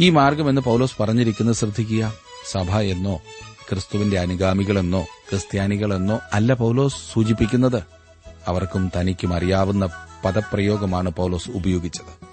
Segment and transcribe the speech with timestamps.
[0.00, 2.12] ഈ മാർഗം എന്ന് പൗലോസ് പറഞ്ഞിരിക്കുന്നത് ശ്രദ്ധിക്കുക.
[2.50, 3.20] സഭ എന്നോ
[3.70, 7.82] ക്രിസ്തുവിന്റെ അനുഗാമികളെന്നോ ക്രിസ്ത്യാനികളെന്നോ അല്ല പൌലോസ് സൂചിപ്പിക്കുന്നത്.
[8.48, 9.88] അവർക്കും തനിക്കും അറിയാവുന്ന
[10.24, 12.26] പദപ്രയോഗമാണ് പൌലോസ് ഉപയോഗിച്ചത്.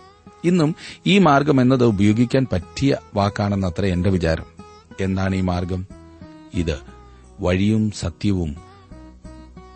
[0.43, 0.75] ഇന്നും
[1.07, 4.45] ഈ മാർഗം എന്നത് ഉപയോഗിക്കാൻ പറ്റിയ വാക്കാണെന്നത്ര എന്റെ വിചാരം.
[5.01, 5.87] എന്താണ് ഈ മാർഗം?
[6.53, 6.79] ഇത്
[7.39, 8.55] വഴിയും സത്യവും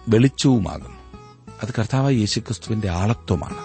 [0.09, 1.21] വെളിച്ചവുമാകുന്നു.
[1.63, 3.64] അത് കർത്താവായ യേശുക്രിസ്തുവിന്റെ ആളത്വമാണ്.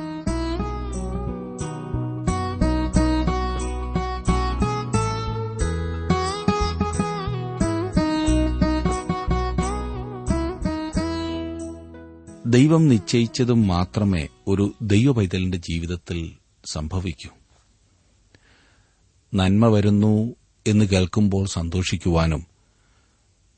[12.51, 16.31] ദൈവം നിശ്ചയിച്ചതും മാത്രമേ ഒരു ദൈവപൈതലിന്റെ ജീവിതത്തിൽ
[16.65, 17.29] സംഭവിക്കൂ.
[19.33, 20.35] നന്മ വരുന്നു
[20.67, 22.45] എന്ന് കേൾക്കുമ്പോൾ സന്തോഷിക്കുവാനും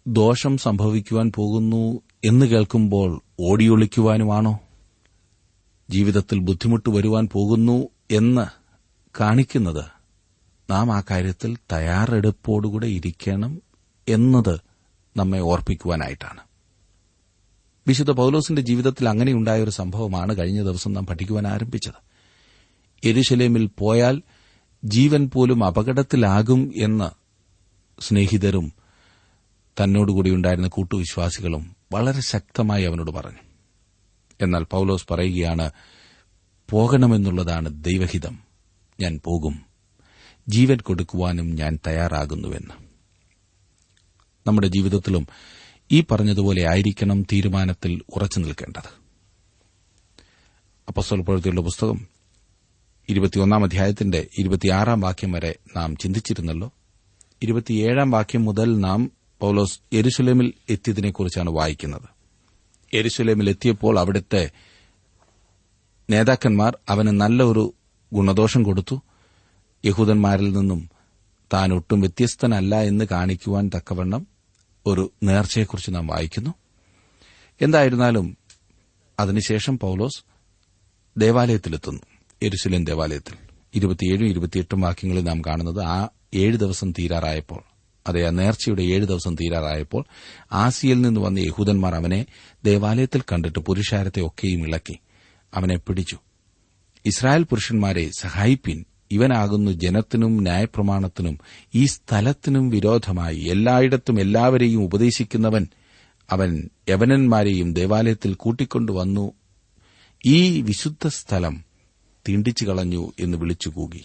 [0.07, 4.59] ദോഷം സംഭവിക്കുവാൻ പോകുന്നു എന്ന് കേൾക്കുമ്പോൾ ഓടിയൊളിക്കുവാനുമാണോ?
[5.89, 8.45] ജീവിതത്തിൽ ബുദ്ധിമുട്ട് വരുവാൻ പോകുന്നു എന്ന്
[9.21, 9.85] കാണിക്കുന്നത്
[10.71, 13.61] നാം ആ കാര്യത്തിൽ തയ്യാറെടുപ്പോടുകൂടെ ഇരിക്കണം
[14.09, 14.59] എന്നത്
[15.17, 16.52] നമ്മെ ഓർപ്പിക്കുവാനായിട്ടാണ്.
[17.87, 21.93] വിശുദ്ധ പൌലോസിന്റെ ജീവിതത്തിൽ അങ്ങനെയുണ്ടായ ഒരു സംഭവമാണ് കഴിഞ്ഞ ദിവസം നാം പഠിക്കുവാൻ ആരംഭിച്ചത്.
[23.03, 24.21] എരുശലേമിൽ പോയാൽ
[24.85, 27.11] ജീവൻ പോലും അപകടത്തിലാകും എന്ന്
[28.01, 28.73] സ്നേഹിതരും
[29.83, 33.37] തന്നോടുകൂടി ഉണ്ടായിരുന്ന കൂട്ടുവിശ്വാസികളും വളരെ ശക്തമായി അവനോട് പറഞ്ഞു.
[34.41, 35.71] എന്നാൽ പൌലോസ് പറയുകയാണ്
[36.69, 38.39] പോകണമെന്നുള്ളതാണ് ദൈവഹിതം.
[38.99, 39.65] ഞാൻ പോകും.
[40.49, 42.73] ജീവൻ കൊടുക്കുവാനും ഞാൻ തയ്യാറാകുന്നുവെന്ന്.
[44.47, 45.27] നമ്മുടെ ജീവിതത്തിലും
[45.91, 49.03] ഈ പറഞ്ഞതുപോലെ ആയിരിക്കണം തീരുമാനത്തിൽ ഉറച്ചു നിൽക്കേണ്ടത്.
[50.87, 51.21] അപ്പസ്വൽ
[51.59, 52.07] പുസ്തകം
[53.09, 56.73] ഇരുപത്തിയൊന്നാം അധ്യായത്തിന്റെ ഇരുപത്തിയാറാം വാക്യം വരെ നാം ചിന്തിച്ചിരുന്നല്ലോ.
[57.43, 62.01] ഇരുപത്തിയേഴാം വാക്യം മുതൽ നാം പൌലോസ് എരുസലേമിൽ എത്തിയതിനെക്കുറിച്ചാണ് വായിക്കുന്നത്.
[62.93, 64.51] എരുസലേമിൽ എത്തിയപ്പോൾ അവിടുത്തെ
[66.09, 67.73] നേതാക്കന്മാർ അവന് നല്ലൊരു
[68.13, 69.01] ഗുണദോഷം കൊടുത്തു.
[69.85, 70.89] യഹൂദന്മാരിൽ നിന്നും
[71.53, 74.32] താൻ ഒട്ടും വ്യത്യസ്തനല്ല എന്ന് കാണിക്കുവാൻ തക്കവണ്ണം
[74.85, 76.53] ഒരു നേർച്ചയെക്കുറിച്ച് നാം വായിക്കുന്നു.
[77.61, 78.37] എന്തായിരുന്നാലും
[79.19, 80.23] അതിനുശേഷം പൌലോസ്
[81.19, 82.01] ദേവാലയത്തിലെത്തുന്നു.
[82.41, 83.33] എരുസലേം ദേവാലയത്തിൽ.
[83.75, 87.63] ഇരുപത്തിയേഴും ഇരുപത്തിയെട്ടും വാക്യങ്ങളിൽ നാം കാണുന്നത് ആ ഏഴ് ദിവസം തീരാറായപ്പോൾ
[88.07, 90.05] അതെ ആ നേർച്ചയുടെ ഏഴ് ദിവസം തീരാറായപ്പോൾ
[90.51, 92.25] ആസിയയിൽ നിന്ന് വന്ന യഹൂദന്മാർ അവനെ
[92.65, 94.99] ദേവാലയത്തിൽ കണ്ടിട്ട് പുരുഷാരത്തെ ഒക്കെയും ഇളക്കി.
[95.53, 96.19] അവനെ പിടിച്ചു.
[97.05, 101.39] ഇസ്രായേൽ പുരുഷന്മാരെ സഹായിപ്പിൻ ഇവനാകുന്നു ജനത്തിനും ന്യായപ്രമാണത്തിനും
[101.75, 105.67] ഈ സ്ഥലത്തിനും വിരോധമായി എല്ലായിടത്തും എല്ലാവരെയും ഉപദേശിക്കുന്നവൻ
[106.31, 109.25] അവൻ യവനന്മാരെയും ദേവാലയത്തിൽ കൂട്ടിക്കൊണ്ടുവന്നു.
[110.25, 111.55] ഈ വിശുദ്ധ സ്ഥലം
[112.29, 114.03] തീണ്ടിച്ചു കളഞ്ഞു എന്ന് വിളിച്ചു കൂകി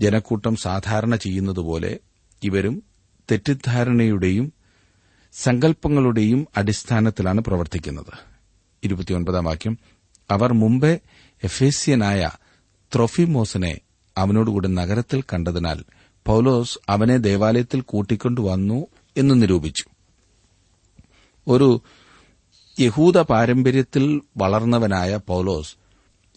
[0.00, 1.98] ജനക്കൂട്ടം സാധാരണ ചെയ്യുന്നതുപോലെ
[2.42, 2.82] ഇവരും
[3.30, 4.52] തെറ്റിദ്ധാരണയുടെയും
[5.32, 8.14] സങ്കല്പങ്ങളുടെയും അടിസ്ഥാനത്തിലാണ് പ്രവർത്തിക്കുന്നത്.
[8.84, 9.78] ഇരുപത്തിയൊൻപതാം വാക്യം
[10.30, 10.98] അവർ മുമ്പേ
[11.44, 12.30] എഫേസ്യനായ
[12.94, 13.80] ത്രൊഫിമോസിനെ
[14.18, 15.84] അവനോടുകൂടെ നഗരത്തിൽ കണ്ടതിനാൽ
[16.26, 18.86] പൌലോസ് അവനെ ദേവാലയത്തിൽ കൂട്ടിക്കൊണ്ടുവന്നു
[19.16, 19.84] എന്ന് നിരൂപിച്ചു.
[21.48, 21.80] ഒരു
[22.80, 25.74] യഹൂദ പാരമ്പര്യത്തിൽ വളർന്നവനായ പൌലോസ്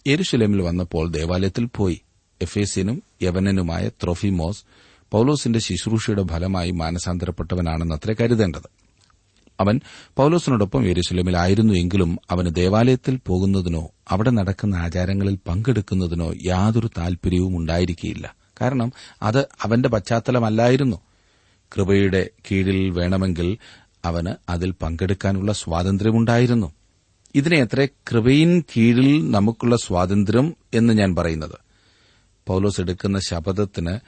[0.06, 2.00] എരുശലേമിൽ വന്നപ്പോൾ ദേവാലയത്തിൽ പോയി.
[2.42, 4.64] എഫേസിനും യവനനുമായ ത്രൊഫിമോസ്
[5.10, 8.75] പൌലോസിന്റെ ശുശ്രൂഷയുടെ ഫലമായി മാനസാന്തരപ്പെട്ടവനാണെന്നത്രേ കരുതേണ്ടത്.
[9.60, 9.80] അവൻ
[10.16, 19.48] പൌലോസിനോടൊപ്പം യെരുസലേമിലായിരുന്നു എങ്കിലും അവന് ദേവാലയത്തിൽ പോകുന്നതിനോ അവിടെ നടക്കുന്ന ആചാരങ്ങളിൽ പങ്കെടുക്കുന്നതിനോ യാതൊരു താൽപര്യവും ഉണ്ടായിരിക്കില്ല കാരണം അത്
[19.62, 20.96] അവന്റെ പശ്ചാത്തലമല്ലായിരുന്നു.
[21.76, 23.58] കൃപയുടെ കീഴിൽ വേണമെങ്കിൽ
[24.04, 26.72] അവന് അതിൽ പങ്കെടുക്കാനുള്ള സ്വാതന്ത്ര്യമുണ്ടായിരുന്നു.
[27.34, 31.58] ഇതിനെ കൃപയിൻ കീഴിൽ നമുക്കുള്ള സ്വാതന്ത്ര്യം എന്ന് ഞാൻ പറയുന്നത്.
[32.46, 33.98] പൌലോസ് എടുക്കുന്ന ശപഥത്തിന്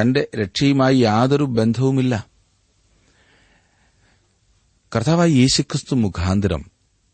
[0.00, 2.31] തന്റെ രക്ഷയുമായി യാതൊരു ബന്ധവുമില്ല.
[4.94, 6.70] കർത്താവായ യേശുക്രിസ്തു മുഖാന്തരം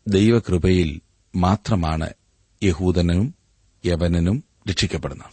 [0.07, 1.01] ദൈവകൃപയിൽ
[1.35, 2.09] മാത്രമാണ്
[2.63, 3.35] യഹൂദനും
[3.85, 5.27] യവനനും രക്ഷിക്കപ്പെടുന്നത്.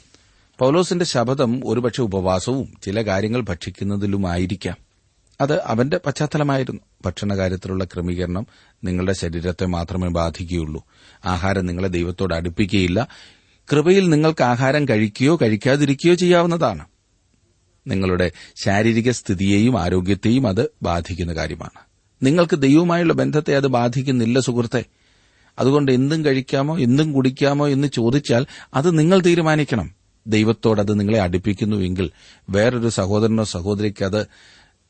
[0.59, 4.77] പൌലോസിന്റെ ശബദം ഒരുപക്ഷെ ഉപവാസവും ചില കാര്യങ്ങൾ ഭക്ഷിക്കുന്നതിലുമായിരിക്കാം.
[5.41, 6.81] അത് അവന്റെ പശ്ചാത്തലമായിരുന്നു.
[7.05, 8.47] ഭക്ഷണകാര്യത്തിലുള്ള ക്രമീകരണം
[8.85, 10.85] നിങ്ങളുടെ ശരീരത്തെ മാത്രമേ ബാധിക്കുകയുള്ളൂ.
[11.25, 13.09] ആഹാരം നിങ്ങളെ ദൈവത്തോട് അടുപ്പിക്കുകയില്ല.
[13.73, 16.85] കൃപയിൽ നിങ്ങൾക്ക് ആഹാരം കഴിക്കുകയോ കഴിക്കാതിരിക്കുകയോ ചെയ്യാവുന്നതാണ്.
[17.87, 21.87] നിങ്ങളുടെ ശാരീരിക സ്ഥിതിയെയും ആരോഗ്യത്തെയും അത് ബാധിക്കുന്ന കാര്യമാണ്.
[22.23, 24.85] നിങ്ങൾക്ക് ദൈവവുമായുള്ള ബന്ധത്തെ അത് ബാധിക്കുന്നില്ല സുഹൃത്തെ.
[25.59, 29.95] അതുകൊണ്ട് എന്തും കഴിക്കാമോ എന്തും കുടിക്കാമോ എന്ന് ചോദിച്ചാൽ അത് നിങ്ങൾ തീരുമാനിക്കണം.
[30.27, 32.11] ദൈവത്തോട് അത് നിങ്ങളെ അടുപ്പിക്കുന്നുവെങ്കിൽ
[32.51, 34.27] വേറൊരു സഹോദരനോ സഹോദരിക്ക് അത്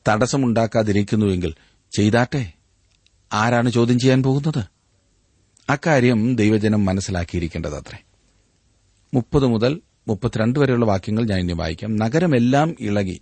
[0.08, 1.54] തടസ്സമുണ്ടാക്കാതിരിക്കുന്നുവെങ്കിൽ
[1.96, 2.52] ചെയ്താട്ടെ?
[3.32, 4.64] ആരാണ് ചോദ്യം ചെയ്യാൻ പോകുന്നത്?
[5.70, 7.98] അക്കാര്യം ദൈവജനം മനസ്സിലാക്കിയിരിക്കേണ്ടത് അത്രേ
[9.14, 11.96] മുപ്പത് മുതൽ മുപ്പത്തിരണ്ട് വരെയുള്ള വാക്യങ്ങൾ ഞാൻ ഇനി വായിക്കാം.
[11.96, 13.20] നഗരമെല്ലാം ഇളകി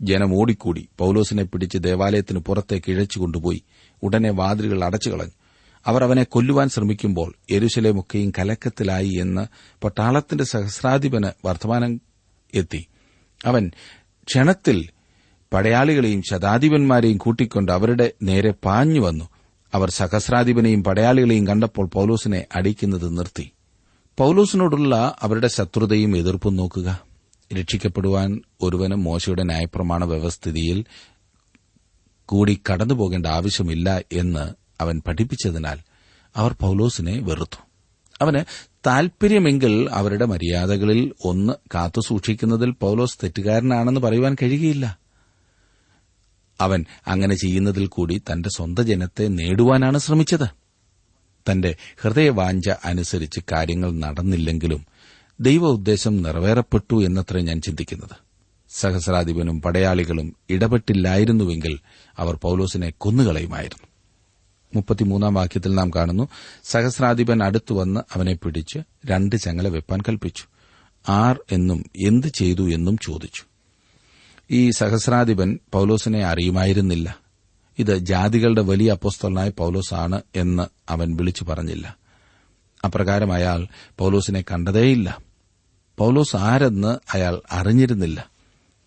[0.00, 0.88] ജനം ഓടിക്കൂടി.
[0.98, 3.62] പൌലോസിനെ പിടിച്ച് ദേവാലയത്തിന് പുറത്തേക്ക് ഇഴച്ചു കൊണ്ടുപോയി.
[4.02, 5.32] ഉടനെ വാതിലുകൾ അടച്ചു കളഞ്ഞു.
[5.86, 9.46] അവർ അവനെ കൊല്ലുവാൻ ശ്രമിക്കുമ്പോൾ എരുശലേമൊക്കെയും കലക്കത്തിലായി എന്ന്
[9.84, 12.00] പട്ടാളത്തിന്റെ സഹസ്രാധിപന് വർത്തമാനം
[12.54, 12.86] എത്തി.
[13.46, 13.70] അവൻ
[14.24, 14.88] ക്ഷണത്തിൽ
[15.52, 19.28] പടയാളികളെയും ശതാധിപന്മാരെയും കൂട്ടിക്കൊണ്ട് അവരുടെ നേരെ പാഞ്ഞു വന്നു.
[19.74, 23.50] അവർ സഹസ്രാധിപനെയും പടയാളികളെയും കണ്ടപ്പോൾ പൌലോസിനെ അടിക്കുന്നത് നിർത്തി.
[24.18, 27.13] പൌലോസിനോടുള്ള അവരുടെ ശത്രുതയും എതിർപ്പും നോക്കുക.
[27.52, 30.84] രക്ഷിക്കപ്പെടുവാൻ ഒരുവനും മോശയുടെ ന്യായപ്രമാണ വ്യവസ്ഥിതിയിൽ
[32.26, 35.78] കൂടി കടന്നുപോകേണ്ട ആവശ്യമില്ല എന്ന് അവൻ പഠിപ്പിച്ചതിനാൽ
[36.36, 37.62] അവർ പൌലോസിനെ വെറുത്തു.
[38.22, 38.44] അവന്
[38.86, 44.98] താൽപര്യമെങ്കിൽ അവരുടെ മര്യാദകളിൽ ഒന്ന് കാത്തുസൂക്ഷിക്കുന്നതിൽ പൌലോസ് തെറ്റുകാരനാണെന്ന് പറയുവാൻ കഴിയുകയില്ല.
[46.60, 50.64] അവൻ അങ്ങനെ ചെയ്യുന്നതിൽ കൂടി തന്റെ സ്വന്തം ജനത്തെ നേടുവാനാണ് ശ്രമിച്ചത്.
[51.50, 54.86] തന്റെ ഹൃദയവാഞ്ച അനുസരിച്ച് കാര്യങ്ങൾ നടന്നില്ലെങ്കിലും
[55.40, 58.24] ദൈവ ഉദ്ദേശം നിറവേറപ്പെട്ടു എന്നത്ര ഞാൻ ചിന്തിക്കുന്നത്.
[58.70, 61.78] സഹസ്രാധിപനും പടയാളികളും ഇടപെട്ടില്ലായിരുന്നുവെങ്കിൽ
[62.18, 63.86] അവർ പൌലോസിനെ കൊന്നുകളയുമായിരുന്നു.
[64.74, 66.28] മുപ്പത്തിമൂന്നാം വാക്യത്തിൽ നാം കാണുന്നു
[66.64, 70.44] സഹസ്രാധിപൻ അടുത്തുവന്ന് അവനെ പിടിച്ച് രണ്ട് ചങ്ങല വെപ്പാൻ കൽപ്പിച്ചു.
[71.08, 73.42] ആർ എന്നും എന്ത് ചെയ്തു എന്നും ചോദിച്ചു.
[74.50, 77.18] ഈ സഹസ്രാധിപൻ പൌലോസിനെ അറിയുമായിരുന്നില്ല.
[77.78, 82.03] ഇത് ജാതികളുടെ വലിയ അപ്പോസ്തലനായ പൌലോസാണ് എന്ന് അവൻ വിളിച്ചു പറഞ്ഞില്ല.
[82.84, 83.66] അപ്രകാരം അയാൾ
[83.98, 85.18] പൌലോസിനെ കണ്ടതേയില്ല.
[85.98, 88.28] പൌലോസ് ആരെന്ന് അയാൾ അറിഞ്ഞിരുന്നില്ല.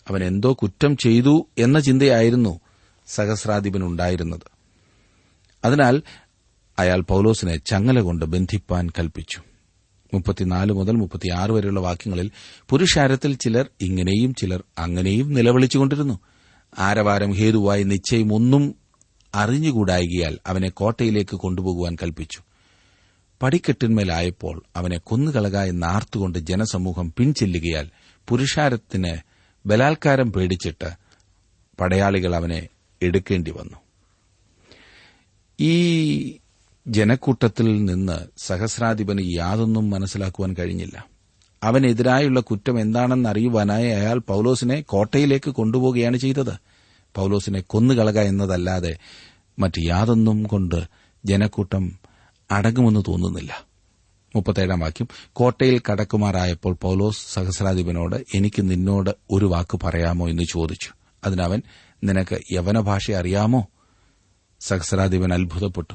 [0.10, 2.60] അവൻ എന്തോ കുറ്റം ചെയ്തു എന്ന ചിന്തയായിരുന്നു
[3.08, 4.42] സഹസ്രാധിപനുണ്ടായിരുന്നത്.
[5.66, 6.02] അതിനാൽ
[6.80, 9.42] അയാൾ പൌലോസിനെ ചങ്ങല കൊണ്ട് ബന്ധിപ്പാൻ കൽപ്പിച്ചു.
[10.14, 12.32] മുപ്പത്തിനാല് മുതൽ മുപ്പത്തിയാറ് വരെയുള്ള വാക്യങ്ങളിൽ
[12.70, 16.20] പുരുഷാരത്തിൽ ചിലർ ഇങ്ങനെയും ചിലർ അങ്ങനെയും നിലവിളിച്ചുകൊണ്ടിരുന്നു.
[16.80, 18.76] ആരവാരം ഹേതുവായി നിശ്ചയം ഒന്നും
[19.36, 22.40] അറിഞ്ഞുകൂടായികയാൽ അവനെ കോട്ടയിലേക്ക് കൊണ്ടുപോകുവാൻ കൽപ്പിച്ചു.
[23.42, 27.89] പടിക്കെട്ടിന്മേലായപ്പോൾ അവനെ കൊന്നുകളക എന്നാർത്തുകൊണ്ട് ജനസമൂഹം പിൻചെല്ലുകയാൽ
[28.28, 29.18] പുരുഷാരത്തിന്
[29.66, 30.92] ബലാത്കാരം പേടിച്ചിട്ട്
[31.80, 32.68] പടയാളികൾ അവനെ
[33.01, 33.78] എടുക്കേണ്ടി വന്നു.
[35.60, 36.38] ഈ
[36.88, 41.06] ജനക്കൂട്ടത്തിൽ നിന്ന് സഹസ്രാധിപന് യാതൊന്നും മനസ്സിലാക്കുവാൻ കഴിഞ്ഞില്ല.
[41.63, 46.54] അവനെതിരായുള്ള കുറ്റം എന്താണെന്ന് അറിയുവാനായി അയാൾ പൌലോസിനെ കോട്ടയിലേക്ക് കൊണ്ടുപോവുകയാണ് ചെയ്തത്.
[47.16, 48.98] പൌലോസിനെ കൊന്നുകളക എന്നതല്ലാതെ
[49.60, 50.84] മറ്റ് യാതൊന്നും കൊണ്ട്
[51.25, 52.06] ജനക്കൂട്ടം
[52.52, 53.66] അടങ്ങുമെന്ന് തോന്നുന്നില്ല.
[54.36, 60.90] മുപ്പത്തേഴാം വാക്യം കോട്ടയിൽ കടക്കുമാറായപ്പോൾ പൌലോസ് സഹസ്രാധിപനോട് എനിക്ക് നിന്നോട് ഒരു വാക്ക് പറയാമോ എന്ന് ചോദിച്ചു.
[61.24, 61.62] അതിനവൻ
[62.04, 63.68] നിനക്ക് യവന ഭാഷ അറിയാമോ?
[64.60, 65.94] സഹസ്രാധിപൻ അത്ഭുതപ്പെട്ടു.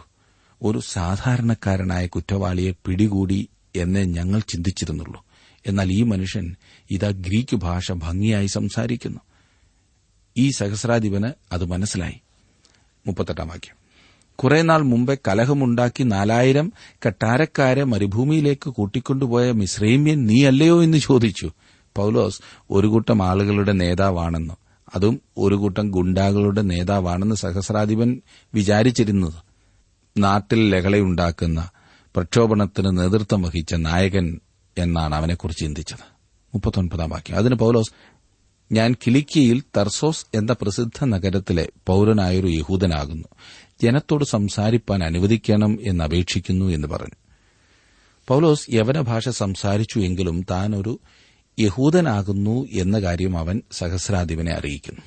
[0.63, 5.25] ഒരു സാധാരണക്കാരനായ കുറ്റവാളിയെ പിടികൂടി എന്നേ ഞങ്ങൾ ചിന്തിച്ചിരുന്നുള്ളൂ.
[5.67, 6.57] എന്നാൽ ഈ മനുഷ്യൻ
[6.91, 9.21] ഇതാ ഗ്രീക്ക് ഭാഷ ഭംഗിയായി സംസാരിക്കുന്നു.
[10.37, 12.21] ഈ സഹസ്രാധിപന് അത് മനസ്സിലായി.
[13.07, 13.82] മുപ്പത്തെട്ടാം വാക്യം
[14.37, 16.73] കുറെ നാൾ മുമ്പേ കലഹമുണ്ടാക്കി നാലായിരം
[17.07, 21.53] കട്ടാരക്കാരെ മരുഭൂമിയിലേക്ക് കൂട്ടിക്കൊണ്ടുപോയ മിശ്രൈമ്യൻ നീയല്ലയോ എന്ന് ചോദിച്ചു.
[21.97, 22.41] പൌലോസ്
[22.71, 24.55] ഒരു കൂട്ടം ആളുകളുടെ നേതാവാണെന്ന്.
[24.95, 28.21] അതും ഒരു കൂട്ടം ഗുണ്ടാകളുടെ നേതാവാണെന്ന് സഹസ്രാധിപൻ
[28.55, 29.35] വിചാരിച്ചിരുന്നത്.
[30.17, 31.71] നാട്ടിൽ ലഹളയുണ്ടാക്കുന്ന
[32.17, 34.41] പ്രക്ഷോഭണത്തിന് നേതൃത്വം വഹിച്ച നായകൻ
[34.79, 36.05] എന്നാണ് അവനെക്കുറിച്ച് ചിന്തിച്ചത്.
[36.55, 37.37] മുപ്പത്തൊൻപതാം വാക്യം.
[37.37, 37.93] അതിന് പൌലോസ്
[38.73, 43.29] ഞാൻ കിലിക്കിയയിൽ തർസോസ് എന്ന പ്രസിദ്ധ നഗരത്തിലെ പൌരനായൊരു യഹൂദനാകുന്നു.
[43.83, 47.17] ജനത്തോട് സംസാരിപ്പാൻ അനുവദിക്കണം എന്നപേക്ഷിക്കുന്നു എന്ന് പറഞ്ഞു.
[48.29, 51.01] പൌലോസ് യവന ഭാഷ സംസാരിച്ചു എങ്കിലും താനൊരു
[51.61, 55.01] യഹൂദനാകുന്നു എന്ന കാര്യം അവൻ സഹസ്രാധിപനെ അറിയിക്കുന്നു.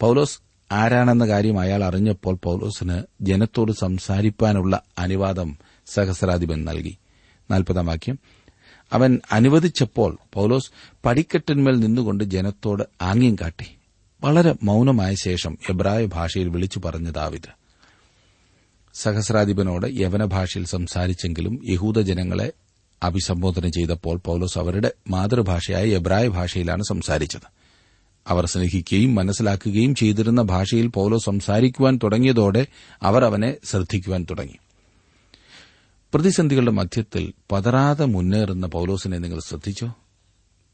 [0.00, 0.38] പൌലോസ്
[0.72, 6.98] ആരാണെന്ന കാര്യം അയാൾ അറിഞ്ഞപ്പോൾ പൌലോസിന് ജനത്തോട് സംസാരിപ്പാനുള്ള അനുവാദം സഹസ്രാധിപൻ നൽകി.
[7.50, 8.18] നാൽപ്പതാം വാക്യം.
[8.92, 10.70] അവൻ അനുവദിച്ചപ്പോൾ പൌലോസ്
[11.04, 13.66] പടിക്കെട്ടിന്മേൽ നിന്നുകൊണ്ട് ജനത്തോട് ആംഗ്യം കാട്ടി.
[14.24, 17.60] വളരെ മൌനമായ ശേഷം എബ്രായ ഭാഷയിൽ വിളിച്ചു പറഞ്ഞു ദാവിദ്
[18.94, 22.52] സഹസ്രാധിപനോട് യവന ഭാഷയിൽ സംസാരിച്ചെങ്കിലും യഹൂദജനങ്ങളെ
[23.02, 27.60] അഭിസംബോധന ചെയ്തപ്പോൾ പൌലോസ് അവരുടെ മാതൃഭാഷയായ എബ്രായ ഭാഷയിലാണ് സംസാരിച്ചത്.
[28.28, 32.66] അവർ സ്നേഹിക്കുകയും മനസ്സിലാക്കുകയും ചെയ്തിരുന്ന ഭാഷയിൽ പൌലോസ് സംസാരിക്കുവാൻ തുടങ്ങിയതോടെ
[33.02, 34.54] അവർ അവനെ ശ്രദ്ധിക്കുവാൻ തുടങ്ങി.
[36.14, 39.94] പ്രതിസന്ധികളുടെ മധ്യത്തിൽ പതറാതെ മുന്നേറുന്ന പൌലോസിനെ നിങ്ങൾ ശ്രദ്ധിച്ചോ?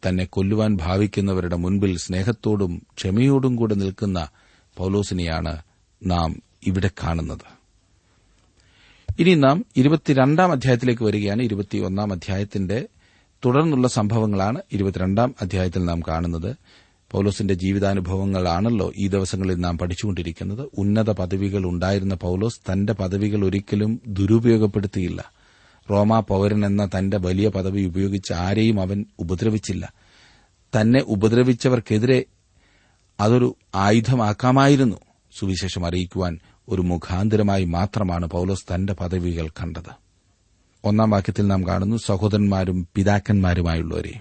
[0.08, 4.28] തന്നെ കൊല്ലുവാൻ ഭാവിക്കുന്നവരുടെ മുൻപിൽ സ്നേഹത്തോടും ക്ഷമയോടും കൂടെ നിൽക്കുന്ന
[4.76, 5.62] പൌലോസിനെയാണ്
[6.06, 7.56] നാം ഇവിടെ കാണുന്നത്.
[9.18, 11.42] ഇനി നാം ഇരുപത്തിരണ്ടാം അധ്യായത്തിലേക്ക് വരികയാണ്.
[11.42, 12.86] ഇരുപത്തിയൊന്നാം അധ്യായത്തിന്റെ
[13.44, 16.56] തുടർന്നുള്ള സംഭവങ്ങളാണ് ഇരുപത്തിരണ്ടാം അധ്യായത്തിൽ നാം കാണുന്നത്.
[17.10, 20.68] പൌലോസിന്റെ ജീവിതാനുഭവങ്ങളാണല്ലോ ഈ ദിവസങ്ങളിൽ നാം പഠിച്ചുകൊണ്ടിരിക്കുന്നത്.
[20.78, 25.32] ഉന്നത പദവികൾ ഉണ്ടായിരുന്ന പൌലോസ് തന്റെ പദവികൾ ഒരിക്കലും ദുരുപയോഗപ്പെടുത്തിയില്ല.
[25.90, 29.92] റോമാ പൌരൻ എന്ന തന്റെ വലിയ പദവി ഉപയോഗിച്ച് ആരെയും അവൻ ഉപദ്രവിച്ചില്ല.
[30.80, 32.24] തന്നെ ഉപദ്രവിച്ചവർക്കെതിരെ
[33.20, 34.96] അതൊരു ആയുധമാക്കാമായിരുന്നു.
[35.38, 40.06] സുവിശേഷം അറിയിക്കുവാൻ ഒരു മുഖാന്തരമായി മാത്രമാണ് പൌലോസ് തന്റെ പദവികൾ കണ്ടത്.
[40.84, 44.20] ഒന്നാം വാക്യത്തിൽ നാം കാണുന്നു സഹോദരന്മാരും പിതാക്കന്മാരുമായുള്ളവരെ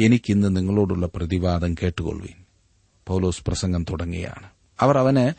[0.00, 2.44] എനിക്കിന്ന് നിങ്ങളോടുള്ള പ്രതിവാദം കേട്ടുകൊള്ളുവീൻ.
[3.06, 4.48] പൌലോസ് പ്രസംഗം തുടങ്ങിയാണ്
[4.80, 5.32] അവർ അവന്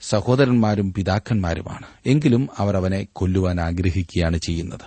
[0.00, 1.86] സഹോദരന്മാരും പിതാക്കന്മാരുമാണ്.
[2.06, 4.80] എങ്കിലും അവർ അവനെ കൊല്ലുവാൻ ആഗ്രഹിക്കുകയാണ് ചെയ്യുന്നത്.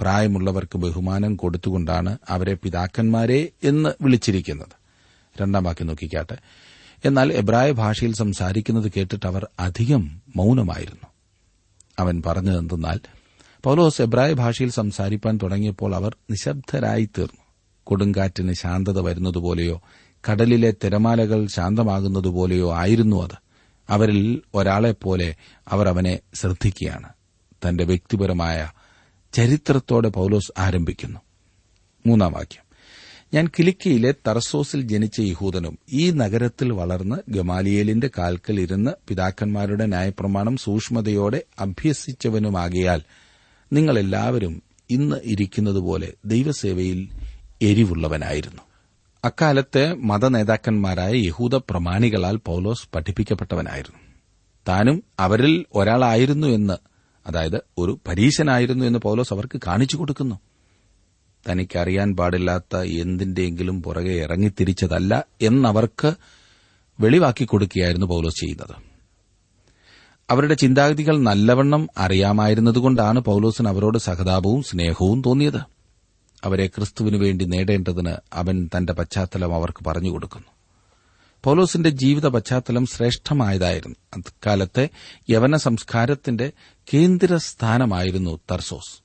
[0.00, 4.68] പ്രായമുള്ളവർക്ക് ബഹുമാനം കൊടുത്തുകൊണ്ടാണ് അവരെ പിതാക്കന്മാരെ എന്ന് വിളിച്ചിരിക്കുന്നത്.
[5.42, 6.36] രണ്ടാം വാക്യം നോക്കിക്കാട്ടെ.
[7.04, 11.06] എന്നാൽ എബ്രായ ഭാഷയിൽ സംസാരിക്കുന്നത് കേട്ടിട്ട് അവർ അധികം മൌനമായിരുന്നു.
[11.98, 13.00] അവൻ പറഞ്ഞതെന്തെന്നാൽ
[13.62, 17.45] പൌലോസ് എബ്രായ ഭാഷയിൽ സംസാരിപ്പാൻ തുടങ്ങിയപ്പോൾ അവർ നിശബ്ദരായി തീർന്നു
[17.86, 19.82] കൊടുങ്കാറ്റിന് ശാന്തത വരുന്നതുപോലെയോ
[20.30, 23.36] കടലിലെ തിരമാലകൾ ശാന്തമാകുന്നതുപോലെയോ ആയിരുന്നു അത്.
[23.90, 25.34] അവരിൽ ഒരാളെപ്പോലെ
[25.68, 27.08] അവർ അവനെ ശ്രദ്ധിക്കുകയാണ്.
[27.68, 28.70] തന്റെ വ്യക്തിപരമായ
[29.32, 31.20] ചരിത്രത്തോടെ പൌലോസ് ആരംഭിക്കുന്നു.
[32.06, 32.66] മൂന്നാം വാക്യം.
[33.34, 43.02] ഞാൻ കിലിക്കയിലെ തർസോസിൽ ജനിച്ച യഹൂദനും ഈ നഗരത്തിൽ വളർന്ന് ഗമാലിയേലിന്റെ കാൽക്കൽ ഇരുന്ന് പിതാക്കന്മാരുടെ ന്യായപ്രമാണം സൂക്ഷ്മതയോടെ അഭ്യസിച്ചവനുമാകിയാൽ
[43.72, 47.08] നിങ്ങളെല്ലാവരും ഇന്ന് ഇരിക്കുന്നതുപോലെ ദൈവസേവയിൽ
[47.62, 48.62] എരിവുള്ളവനായിരുന്നു.
[49.24, 53.98] അക്കാലത്തെ മതനേതാക്കന്മാരായ യഹൂദ പ്രമാണികളാൽ പൌലോസ് പഠിപ്പിക്കപ്പെട്ടവനായിരുന്നു.
[54.68, 56.74] താനും അവരിൽ ഒരാളായിരുന്നു എന്ന്
[57.26, 60.40] അതായത് ഒരു പരീശനായിരുന്നു എന്ന് പൌലോസ് അവർക്ക് കാണിച്ചു കൊടുക്കുന്നു.
[61.50, 66.12] തനിക്കറിയാൻ പാടില്ലാത്ത എന്തിന്റെയെങ്കിലും പുറകെ ഇറങ്ങിത്തിരിച്ചതല്ല എന്നവർക്ക്
[67.00, 68.76] വെളിവാക്കി കൊടുക്കുകയായിരുന്നു പൌലോസ് ചെയ്യുന്നത്.
[70.30, 75.75] അവരുടെ ചിന്താഗതികൾ നല്ലവണ്ണം അറിയാമായിരുന്നതുകൊണ്ടാണ് പൌലോസിന് അവരോട് സഹതാപവും സ്നേഹവും തോന്നിയത്.
[76.44, 80.46] അവരെ ക്രിസ്തുവിനു വേണ്ടി നേടേണ്ടതിന് അവൻ തന്റെ പശ്ചാത്തലം അവർക്ക് പറഞ്ഞുകൊടുക്കുന്നു
[81.44, 83.96] പൌലോസിന്റെ ജീവിത പശ്ചാത്തലം ശ്രേഷ്ഠമായതായിരുന്നു.
[84.16, 84.88] അക്കാലത്തെ
[85.30, 86.52] യവന സംസ്കാരത്തിന്റെ
[86.94, 89.02] കേന്ദ്രസ്ഥാനമായിരുന്നു തർസോസ്.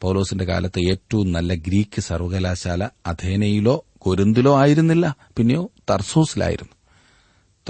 [0.00, 5.16] പൌലോസിന്റെ കാലത്ത് ഏറ്റവും നല്ല ഗ്രീക്ക് സർവകലാശാല അഥേനയിലോ കൊരുന്തിലോ ആയിരുന്നില്ല.
[5.36, 6.72] പിന്നെയോ തർസോസിലായിരുന്നു.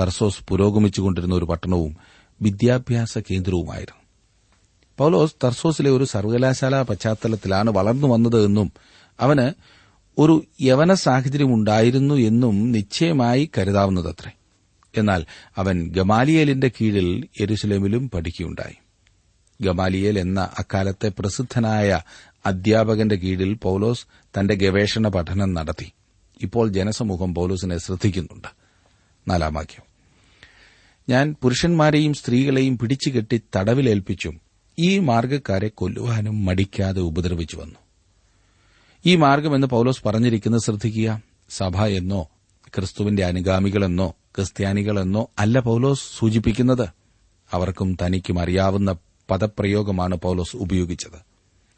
[0.00, 1.96] തർസോസ് പുരോഗമിച്ചുകൊണ്ടിരുന്ന ഒരു പട്ടണവും
[2.42, 3.99] വിദ്യാഭ്യാസ കേന്ദ്രവുമായിരുന്നു.
[5.00, 8.72] പൌലോസ് തർസോസിലെ ഒരു സർവകലാശാല പശ്ചാത്തലത്തിലാണ് വളർന്നു വന്നത് എന്നും
[9.20, 9.52] അവന്
[10.18, 14.30] ഒരു യവന സാഹചര്യം ഉണ്ടായിരുന്നു എന്നും നിശ്ചയമായി കരുതാവുന്നതത്രേ.
[14.96, 15.26] എന്നാൽ
[15.56, 18.74] അവൻ ഗമാലിയേലിന്റെ കീഴിൽ യെരുസലേമിലും പഠിക്കുകയുണ്ടായി.
[19.60, 22.00] ഗമാലിയേൽ എന്ന അക്കാലത്തെ പ്രസിദ്ധനായ
[22.46, 24.06] അധ്യാപകന്റെ കീഴിൽ പൌലോസ്
[24.38, 25.92] തന്റെ ഗവേഷണ പഠനം നടത്തി.
[26.42, 28.48] ഇപ്പോൾ ജനസമൂഹം പൌലോസിനെ ശ്രദ്ധിക്കുന്നുണ്ട്.
[29.54, 29.82] വാക്യം.
[31.08, 37.74] ഞാൻ പുരുഷന്മാരെയും സ്ത്രീകളെയും പിടിച്ചുകെട്ടി തടവിലേൽപ്പിച്ചും ഈ മാർഗക്കാരെ കൊല്ലുവാനും മടിക്കാതെ ഉപദ്രവിച്ചു വന്നു.
[39.06, 41.22] ഈ മാർഗമെന്ന് പൌലോസ് പറഞ്ഞിരിക്കുന്നത് ശ്രദ്ധിക്കുക.
[41.50, 42.28] സഭ എന്നോ
[42.74, 46.88] ക്രിസ്തുവിന്റെ അനുഗാമികളെന്നോ ക്രിസ്ത്യാനികളെന്നോ അല്ല പൌലോസ് സൂചിപ്പിക്കുന്നത്.
[47.52, 48.96] അവർക്കും തനിക്കും അറിയാവുന്ന
[49.30, 51.30] പദപ്രയോഗമാണ് പൌലോസ് ഉപയോഗിച്ചത്.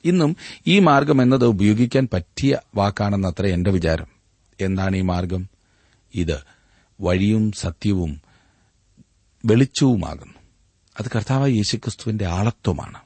[0.05, 4.07] ഇന്നും ഈ മാർഗം എന്നത് ഉപയോഗിക്കാൻ പറ്റിയ വാക്കാണെന്നത്ര എന്റെ വിചാരം.
[4.61, 5.49] എന്താണ് ഈ മാർഗം?
[6.15, 6.41] ഇത്
[7.01, 8.21] വഴിയും സത്യവും
[9.45, 10.32] വെളിച്ചവുമാകുന്നു.
[11.01, 12.99] അത് കർത്താവായ യേശുക്രിസ്തുവിന്റെ ആളത്വമാണ്.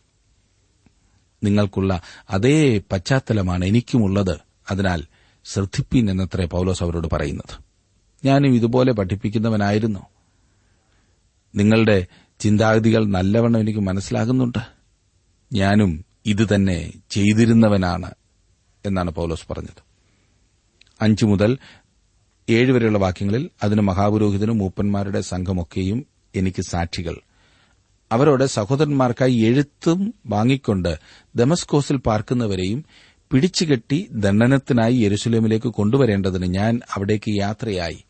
[1.44, 2.00] നിങ്ങൾക്കുള്ള
[2.30, 4.38] അതേ പശ്ചാത്തലമാണ് എനിക്കുമുള്ളത്
[4.70, 5.04] അതിനാൽ
[5.44, 7.64] ശ്രദ്ധിപ്പീൻ എന്നത്രേ പൌലോസ് അവരോട് പറയുന്നത്.
[8.24, 10.00] ഞാനും ഇതുപോലെ പഠിപ്പിക്കുന്നവനായിരുന്നു.
[11.54, 12.06] നിങ്ങളുടെ
[12.40, 14.58] ചിന്താഗതികൾ നല്ലവണ്ണം എനിക്ക് മനസ്സിലാകുന്നുണ്ട്.
[15.52, 18.10] ഞാനും ഇത് തന്നെ ചെയ്തിരുന്നവനാണ്
[18.86, 19.82] എന്നാണ് പൌലോസ് പറഞ്ഞത്.
[21.00, 21.58] അഞ്ചു മുതൽ
[22.50, 27.20] ഏഴ് വരെയുള്ള വാക്യങ്ങളിൽ അതിന് മഹാപുരോഹിതനും മൂപ്പന്മാരുടെ സംഘമൊക്കെയും എനിക്ക് സാക്ഷികൾ
[28.12, 30.98] അവരോട് സഹോദരന്മാർക്കായി എഴുത്തും വാങ്ങിക്കൊണ്ട്
[31.36, 32.84] ദമസ്കോസിൽ പാർക്കുന്നവരെയും
[33.30, 38.04] പിടിച്ചുകെട്ടി ദണ്ഡനത്തിനായി യെരുസലേമിലേക്ക് കൊണ്ടുവരേണ്ടതിന് ഞാൻ അവിടേക്ക് യാത്രയായി.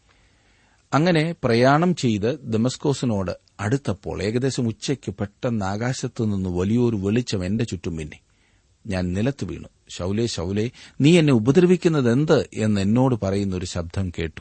[0.95, 8.21] അങ്ങനെ പ്രയാണം ചെയ്ത് ദമസ്കോസിനോട് അടുത്തപ്പോൾ ഏകദേശം ഉച്ചയ്ക്ക് പെട്ടെന്ന് ആകാശത്തു നിന്ന് വലിയൊരു വെളിച്ചം എന്റെ ചുറ്റും മിന്നി.
[8.87, 9.69] ഞാൻ നിലത്ത് വീണു.
[9.89, 14.41] ശൗലേ ശൗലേ നീ എന്നെ ഉപദ്രവിക്കുന്നത് എന്ത് എന്ന് എന്നോട് പറയുന്ന ഒരു ശബ്ദം കേട്ടു.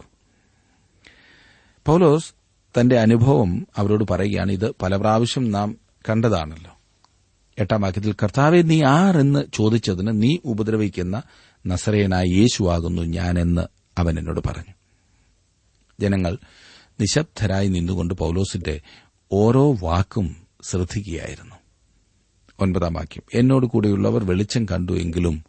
[1.86, 2.34] പൌലോസ്
[2.80, 5.78] തന്റെ അനുഭവം അവരോട് പറയുകയാണ് ഇത് പല പ്രാവശ്യം നാം
[6.10, 6.78] കണ്ടതാണല്ലോ.
[7.60, 11.22] എട്ടാം വാക്യത്തിൽ കർത്താവെ നീ ആർ എന്ന് ചോദിച്ചതിന് നീ ഉപദ്രവിക്കുന്ന
[11.68, 13.62] നസറേനായ യേശുവാകുന്നു ഞാനെന്ന്
[13.98, 14.74] അവൻ എന്നോട് പറഞ്ഞു.
[16.00, 16.38] ജനങ്ങൾ
[17.02, 18.82] നിശബ്ദരായി നിന്നുകൊണ്ട് പൌലോസിന്റെ
[19.32, 21.56] ഓരോ വാക്കും ശ്രദ്ധിക്കുകയായിരുന്നു.
[22.60, 25.44] ഒൻപതാം വാക്യം എന്നോട് കൂടെയുള്ളവർ വെളിച്ചം കണ്ടു എങ്കിലും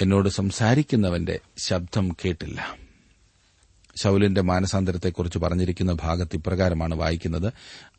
[0.00, 2.81] എന്നോട് സംസാരിക്കുന്നവന്റെ ശബ്ദം കേട്ടില്ല.
[3.96, 7.52] ശൌലിന്റെ മാനസാന്തരത്തെക്കുറിച്ച് പറഞ്ഞിരിക്കുന്ന ഭാഗത്ത് ഇപ്രകാരമാണ് വായിക്കുന്നത്.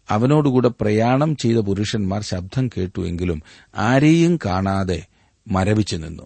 [0.09, 3.41] അവനോടുകൂടെ പ്രയാണം ചെയ്ത പുരുഷന്മാർ ശബ്ദം കേട്ടുവെങ്കിലും
[3.75, 5.05] ആരെയും കാണാതെ
[5.47, 6.23] മരവിച്ചു നിന്നു.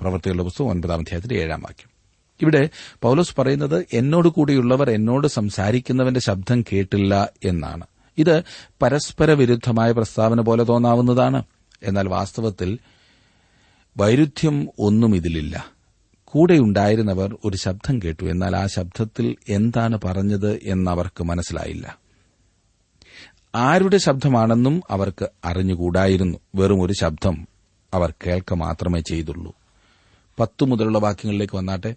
[0.00, 1.90] പ്രവർത്തികളുടെ പുസ്തകം ഒൻപതാം അധ്യായത്തിന്റെ ഏഴാം വാക്യം.
[2.42, 2.68] ഇവിടെ
[3.02, 7.86] പൌലോസ് പറയുന്നത് എന്നോട് കൂടിയുള്ളവർ എന്നോട് സംസാരിക്കുന്നവന്റെ ശബ്ദം കേട്ടില്ല എന്നാണ്.
[8.18, 8.42] ഇത്
[8.82, 11.42] പരസ്പര വിരുദ്ധമായ പ്രസ്താവന പോലെ തോന്നാവുന്നതാണ്.
[11.82, 12.78] എന്നാൽ വാസ്തവത്തിൽ
[13.96, 15.75] വൈരുദ്ധ്യം ഒന്നും ഇതിലില്ല.
[16.36, 18.24] കൂടെയുണ്ടായിരുന്നവർ ഒരു ശബ്ദം കേട്ടു.
[18.24, 21.98] എന്നാൽ ആ ശബ്ദത്തിൽ എന്താണ് പറഞ്ഞത് എന്നവർക്ക് മനസ്സിലായില്ല.
[23.54, 26.38] ആരുടെ ശബ്ദമാണെന്നും അവർക്ക് അറിഞ്ഞുകൂടായിരുന്നു.
[26.54, 27.48] വെറും ഒരു ശബ്ദം
[27.94, 29.54] അവർ കേൾക്ക മാത്രമേ ചെയ്തുള്ളൂ.
[30.40, 31.94] പത്തു മുതലുള്ള വാക്യങ്ങളിലേക്ക് വന്നാട്ടെ.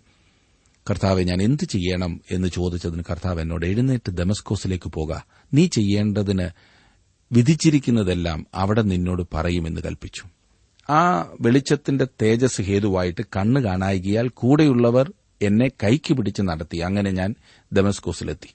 [0.89, 5.13] കർത്താവെ ഞാൻ എന്ത് ചെയ്യണം എന്ന് ചോദിച്ചതിന് കർത്താവ് എന്നോട് എഴുന്നേറ്റ് ദമസ്കോസിലേക്ക് പോക.
[5.53, 6.49] നീ ചെയ്യേണ്ടതിന്
[7.31, 10.23] വിധിച്ചിരിക്കുന്നതെല്ലാം അവിടെ നിന്നോട് പറയുമെന്ന് കൽപ്പിച്ചു.
[10.89, 16.77] ആ വെളിച്ചത്തിന്റെ തേജസ് ഹേതുവായിട്ട് കണ്ണ് കാണായികയാൽ കൂടെയുള്ളവർ എന്നെ കൈക്ക് പിടിച്ച് നടത്തി.
[16.77, 17.35] അങ്ങനെ ഞാൻ
[17.73, 18.53] ദമസ്കോസിലെത്തി.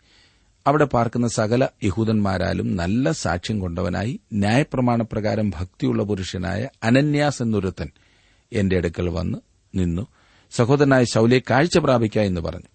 [0.67, 7.91] അവിടെ പാർക്കുന്ന സകല യഹൂദന്മാരാലും നല്ല സാക്ഷ്യം കൊണ്ടവനായി ന്യായപ്രമാണപ്രകാരം ഭക്തിയുള്ള പുരുഷനായ അനന്യാസ് എന്നൊരുത്തൻ
[8.53, 9.39] എന്റെ അടുക്കൽ വന്ന്
[9.75, 10.07] നിന്നു.
[10.51, 12.69] സഹോദരനായ ശൌലെ കാഴ്ച പ്രാപിക്ക എന്ന് പറഞ്ഞു.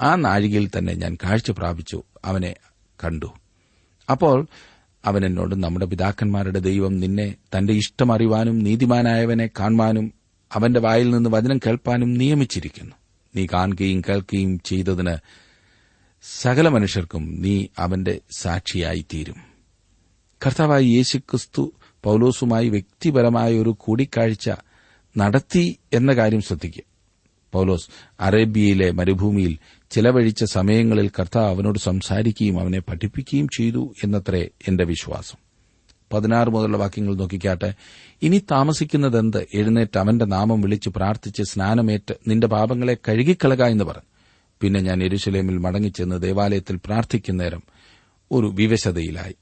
[0.00, 2.02] ആ നാഴികയിൽ തന്നെ ഞാൻ കാഴ്ച പ്രാപിച്ചു.
[2.24, 2.54] അവനെ
[3.04, 3.26] കണ്ടു.
[4.10, 4.46] അപ്പോൾ
[5.04, 10.12] അവൻ എന്നോട് നമ്മുടെ പിതാക്കന്മാരുടെ ദൈവം നിന്നെ തന്റെ ഇഷ്ടം അറിവാനും നീതിമാനായവനെ കാണുവാനും
[10.52, 12.94] അവന്റെ വായിൽ നിന്ന് വചനം കേൾപ്പാനും നിയമിച്ചിരിക്കുന്നു.
[13.36, 15.16] നീ കാണുകയും കേൾക്കുകയും ചെയ്തതിന്
[16.22, 19.36] സകല മനുഷ്യർക്കും നീ അവന്റെ സാക്ഷിയായിത്തീരും.
[20.46, 21.72] കർത്താവായി യേശുക്രിസ്തു
[22.04, 24.50] പൌലോസുമായി വ്യക്തിപരമായ ഒരു കൂടിക്കാഴ്ച
[25.18, 26.93] നടത്തി എന്ന കാര്യം ശ്രദ്ധിക്കുക.
[27.54, 27.88] പൌലോസ്
[28.20, 29.58] അറേബ്യയിലെ മരുഭൂമിയിൽ
[29.90, 35.44] ചിലവഴിച്ച സമയങ്ങളിൽ കർത്താവ് അവനോട് സംസാരിക്കുകയും അവനെ പഠിപ്പിക്കുകയും ചെയ്തു എന്നത്രേ എന്റെ വിശ്വാസം.
[36.12, 37.74] പതിനാറ് മുതലുള്ള വാക്യങ്ങൾ നോക്കിക്കാട്ടെ.
[38.22, 39.46] ഇനി താമസിക്കുന്നതെന്ത്?
[39.54, 44.06] എഴുന്നേറ്റ് അവന്റെ നാമം വിളിച്ച് പ്രാർത്ഥിച്ച് സ്നാനമേറ്റ് നിന്റെ പാപങ്ങളെ കഴുകിക്കളക എന്ന് പറഞ്ഞു.
[44.60, 47.62] പിന്നെ ഞാൻ എരുശലേമിൽ മടങ്ങിച്ചെന്ന് ദേവാലയത്തിൽ പ്രാർത്ഥിക്കുന്നേരം
[48.32, 49.34] ഒരു വിവശതയിലായി.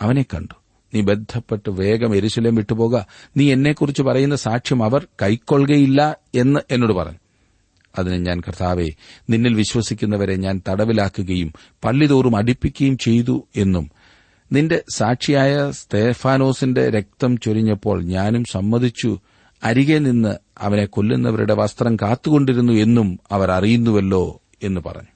[0.00, 0.54] അവനെ കണ്ടു.
[0.94, 3.00] നീ ബന്ധപ്പെട്ട് വേഗം എരുശലേം വിട്ടുപോക.
[3.36, 7.18] നീ എന്നെക്കുറിച്ച് പറയുന്ന സാക്ഷ്യം അവർ കൈക്കൊള്ളുകയില്ല എന്ന് എന്നോട് പറഞ്ഞു.
[7.98, 8.88] അതിന് ഞാൻ കർത്താവെ
[9.30, 11.52] നിന്നിൽ വിശ്വസിക്കുന്നവരെ ഞാൻ തടവിലാക്കുകയും
[11.84, 13.90] പള്ളിതോറും അടിപ്പിക്കുകയും ചെയ്തു എന്നും.
[14.52, 19.20] നിന്റെ സാക്ഷിയായ സ്തേഫാനോസിന്റെ രക്തം ചൊരിഞ്ഞപ്പോൾ ഞാനും സമ്മതിച്ചു.
[19.64, 25.14] അരികെ നിന്ന് അവനെ കൊല്ലുന്നവരുടെ വസ്ത്രം കാത്തുകൊണ്ടിരുന്നു എന്നും അവർ അറിയുന്നുവല്ലോ എന്ന് പറഞ്ഞു.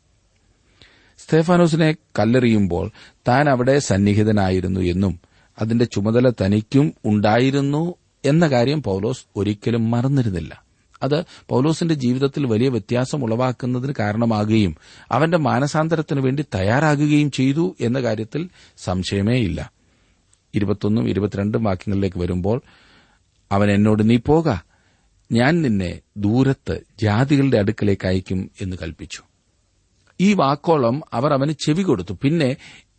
[1.19, 2.91] സ്തേഫാനോസിനെ കല്ലെറിയുമ്പോൾ
[3.29, 5.21] താൻ അവിടെ സന്നിഹിതനായിരുന്നു എന്നും
[5.59, 10.68] അതിന്റെ ചുമതല തനിക്കും ഉണ്ടായിരുന്നു എന്ന കാര്യം പൌലോസ് ഒരിക്കലും മറന്നിരുന്നില്ല.
[11.03, 14.77] അത് പൌലോസിന്റെ ജീവിതത്തിൽ വലിയ വ്യത്യാസം ഉളവാക്കുന്നതിന് കാരണമാകുകയും
[15.13, 19.73] അവന്റെ മാനസാന്തരത്തിനു വേണ്ടി തയ്യാറാകുകയും ചെയ്തു എന്ന കാര്യത്തിൽ സംശയമേയില്ല.
[21.57, 22.63] വാക്യങ്ങളിലേക്ക് വരുമ്പോൾ
[23.53, 24.55] അവൻ എന്നോട് നീ പോക.
[25.33, 29.23] ഞാൻ നിന്നെ ദൂരത്ത് ജാതികളുടെ അടുക്കലേക്ക് അയക്കും എന്ന് കൽപ്പിച്ചു.
[30.21, 32.19] ഈ വാക്കോളം അവർ അവന് ചെവി കൊടുത്തു.
[32.23, 32.57] പിന്നെ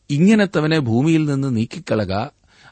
[0.10, 2.14] ഇങ്ങനത്തവനെ ഭൂമിയിൽ നിന്ന് നീക്കിക്കളക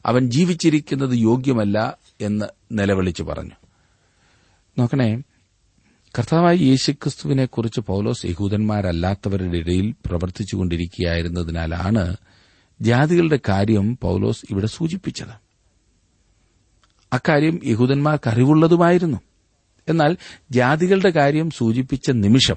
[0.06, 3.67] അവൻ ജീവിച്ചിരിക്കുന്നത് യോഗ്യമല്ല എന്ന് നിലവിളിച്ചു പറഞ്ഞു.
[4.78, 5.22] നോക്കണേ
[6.20, 12.18] കർത്താവായി യേശുക്രിസ്തുവിനെക്കുറിച്ച് പൌലോസ് യഹൂദന്മാരല്ലാത്തവരുടെ ഇടയിൽ പ്രവർത്തിച്ചുകൊണ്ടിരിക്കുകയായിരുന്നതിനാലാണ്
[12.82, 15.48] ജാതികളുടെ കാര്യം പൌലോസ് ഇവിടെ സൂചിപ്പിച്ചത്.
[17.14, 19.18] അക്കാര്യം യഹൂദന്മാർക്ക് അറിവുള്ളതുമായിരുന്നു.
[19.90, 20.18] എന്നാൽ
[20.52, 22.56] ജാതികളുടെ കാര്യം സൂചിപ്പിച്ച നിമിഷം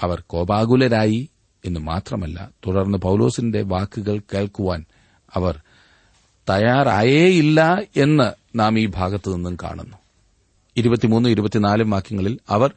[0.00, 1.28] അവർ കോപാകുലരായി
[1.64, 4.84] എന്ന് മാത്രമല്ല തുടർന്ന് പൌലോസിന്റെ വാക്കുകൾ കേൾക്കുവാൻ
[5.34, 5.60] അവർ
[6.50, 9.99] തയ്യാറായേയില്ല എന്ന് നാം ഈ ഭാഗത്തു നിന്നും കാണുന്നു.
[10.76, 12.72] ഇരുപത്തിമൂന്ന് ഇരുപത്തിനാലും വാക്യങ്ങളിൽ അവർ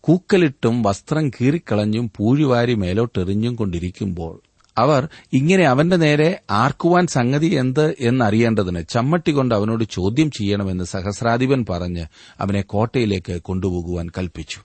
[0.00, 4.40] കൂക്കലിട്ടും വസ്ത്രം കീറിക്കളഞ്ഞും പൂഴിവാരി മേലോട്ടെറിഞ്ഞും കൊണ്ടിരിക്കുമ്പോൾ
[4.78, 12.06] അവർ ഇങ്ങനെ അവന്റെ നേരെ ആർക്കുവാൻ സംഗതി എന്ത് എന്നറിയേണ്ടതിന് ചമ്മട്ടി കൊണ്ട് അവനോട് ചോദ്യം ചെയ്യണമെന്ന് സഹസ്രാധിപൻ പറഞ്ഞ്
[12.40, 14.60] അവനെ കോട്ടയിലേക്ക് കൊണ്ടുപോകുവാൻ കൽപ്പിച്ചു.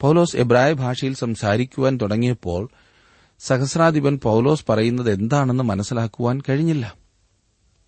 [0.00, 2.68] പൌലോസ് എബ്രായ ഭാഷയിൽ സംസാരിക്കുവാൻ തുടങ്ങിയപ്പോൾ
[3.40, 6.94] സഹസ്രാധിപൻ പൌലോസ് പറയുന്നത് എന്താണെന്ന് മനസ്സിലാക്കുവാൻ കഴിഞ്ഞില്ല.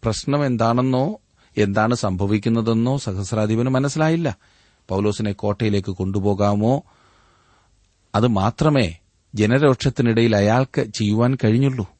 [0.04, 1.20] പ്രശ്നം എന്താണെന്നോ
[1.56, 4.36] എന്താണ് സംഭവിക്കുന്നതെന്നോ സഹസ്രാധിപന് മനസ്സിലായില്ല.
[4.88, 6.82] പൌലോസിനെ കോട്ടയിലേക്ക് കൊണ്ടുപോകാമോ?
[8.14, 8.98] അത് മാത്രമേ
[9.34, 11.90] ജനരോക്ഷത്തിനിടയിൽ അയാൾക്ക് ചെയ്യുവാൻ കഴിഞ്ഞുള്ളൂ.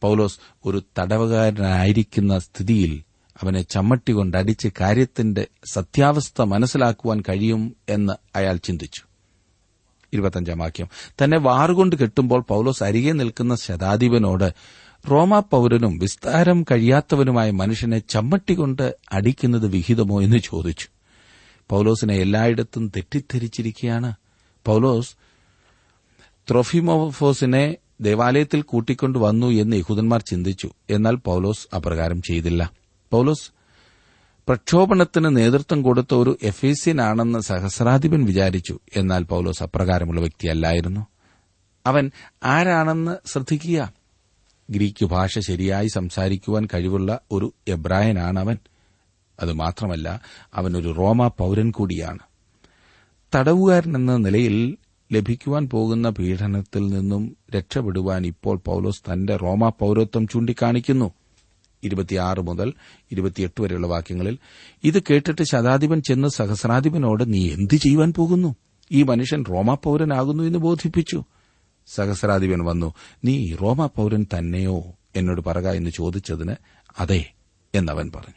[0.00, 3.02] പൌലോസ് ഒരു തടവുകാരനായിരിക്കുന്ന സ്ഥിതിയിൽ
[3.42, 9.02] അവനെ ചമ്മട്ടി കൊണ്ടടിച്ച് കാര്യത്തിന്റെ സത്യാവസ്ഥ മനസ്സിലാക്കുവാൻ കഴിയും എന്ന് അയാൾ ചിന്തിച്ചു.
[10.12, 10.88] ഇരുപത്തഞ്ചാം വാക്യം.
[11.24, 14.54] തന്നെ വാറുകൊണ്ട് കെട്ടുമ്പോൾ പൌലോസ് അരികെ നിൽക്കുന്ന ശതാധിപനോട്
[15.10, 20.88] റോമാ പൌരനും വിസ്താരം കഴിയാത്തവനുമായ മനുഷ്യനെ ചമ്മട്ടികൊണ്ട് അടിക്കുന്നത് വിഹിതമോ എന്ന് ചോദിച്ചു.
[21.68, 24.12] പൌലോസിനെ എല്ലായിടത്തും തെറ്റിദ്ധരിച്ചിരിക്കുകയാണ്.
[24.64, 25.10] പൌലോസ്
[26.50, 30.70] ത്രൊഫിമോഫോസിനെ ദേവാലയത്തിൽ കൂട്ടിക്കൊണ്ടുവന്നു എന്ന് യഹൂദന്മാർ ചിന്തിച്ചു.
[30.90, 32.70] എന്നാൽ പൌലോസ് അപ്രകാരം ചെയ്തില്ല.
[33.10, 33.50] പൌലോസ്
[34.48, 38.78] പ്രക്ഷോഭണത്തിന് നേതൃത്വം കൊടുത്ത ഒരു എഫേസ്യനാണെന്ന് സഹസ്രാധിപൻ വിചാരിച്ചു.
[38.96, 41.06] എന്നാൽ പൌലോസ് അപ്രകാരമുള്ള വ്യക്തിയല്ലായിരുന്നു.
[41.86, 42.10] അവൻ
[42.44, 43.97] ആരാണെന്ന് ശ്രദ്ധിക്കുക.
[44.70, 48.56] ഗ്രീക്ക് ഭാഷ ശരിയായി സംസാരിക്കുവാൻ കഴിവുള്ള ഒരു എബ്രായനാണ് അവൻ
[49.40, 50.20] അതുമാത്രമല്ല
[50.54, 52.18] അവൻ ഒരു റോമ പൌരൻ കൂടിയാണ്.
[53.34, 54.76] തടവുകാരൻ എന്ന നിലയിൽ
[55.12, 61.12] ലഭിക്കുവാൻ പോകുന്ന പീഡനത്തിൽ നിന്നും രക്ഷപ്പെടുവാൻ ഇപ്പോൾ പൌലോസ് തന്റെ റോമ പൌരത്വം ചൂണ്ടിക്കാണിക്കുന്നു.
[62.40, 62.72] മുതൽ
[63.12, 64.38] ഇരുപത്തിയെട്ട് വരെയുള്ള വാക്യങ്ങളിൽ
[64.84, 68.56] ഇത് കേട്ടിട്ട് ശതാധിപൻ ചെന്ന് സഹസ്രാധിപനോട് നീ എന്തു ചെയ്യുവാൻ പോകുന്നു?
[68.92, 71.24] ഈ മനുഷ്യൻ റോമാ പൌരനാകുന്നു എന്ന് ബോധിപ്പിച്ചു.
[71.94, 74.84] സഹസ്രാധിപൻ വന്നു നീ റോമ പൌരൻ തന്നെയോ?
[75.16, 76.54] എന്നോട് പറക എന്ന് ചോദിച്ചതിന്
[76.98, 77.32] അതെ
[77.74, 78.34] എന്നവൻ പറഞ്ഞു.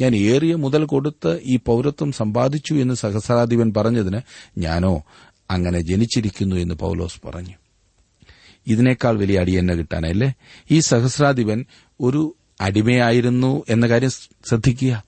[0.00, 4.20] ഞാൻ ഏറിയ മുതൽ കൊടുത്ത് ഈ പൌരത്വം സമ്പാദിച്ചു എന്ന് സഹസ്രാധിപൻ പറഞ്ഞതിന്
[4.58, 5.04] ഞാനോ
[5.50, 7.54] അങ്ങനെ ജനിച്ചിരിക്കുന്നു എന്ന് പൌലോസ് പറഞ്ഞു.
[8.66, 10.32] ഇതിനേക്കാൾ വലിയ അടി എന്നെ കിട്ടാനല്ലേ?
[10.70, 11.64] ഈ സഹസ്രാധിപൻ
[12.00, 14.10] ഒരു അടിമയായിരുന്നു എന്ന കാര്യം
[14.48, 15.02] ശ്രദ്ധിക്കുക.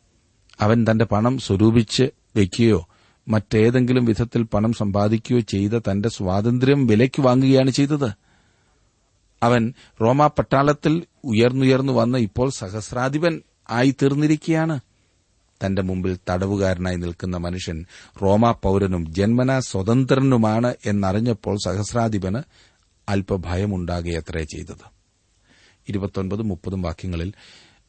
[0.61, 2.03] അവൻ തന്റെ പണം സ്വരൂപിച്ച്
[2.37, 2.89] വയ്ക്കുകയോ
[3.29, 8.13] മറ്റേതെങ്കിലും വിധത്തിൽ പണം സമ്പാദിക്കുകയോ ചെയ്ത തന്റെ സ്വാതന്ത്ര്യം വിലയ്ക്ക് വാങ്ങുകയാണ് ചെയ്തത്.
[9.43, 14.81] അവൻ റോമാ പട്ടാളത്തിൽ ഉയർന്നുയർന്നു വന്ന ഇപ്പോൾ സഹസ്രാധിപൻ ആയി തീർന്നിരിക്കുകയാണ്
[15.67, 17.85] തന്റെ മുമ്പിൽ തടവുകാരനായി നിൽക്കുന്ന മനുഷ്യൻ
[18.23, 22.43] റോമാ പൌരനും ജന്മനാ സ്വതന്ത്രനുമാണ് എന്നറിഞ്ഞപ്പോൾ സഹസ്രാധിപന്
[23.09, 25.01] അല്പഭയമുണ്ടാകുകയത്രേ ചെയ്തത്.
[25.89, 27.33] ഇരുപത്തൊൻപതും മുപ്പതും വാക്യങ്ങളിൽ